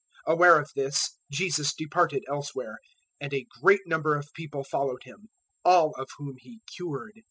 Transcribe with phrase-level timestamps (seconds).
[0.27, 2.79] 012:015 Aware of this, Jesus departed elsewhere;
[3.19, 5.29] and a great number of people followed Him,
[5.63, 7.19] all of whom He cured.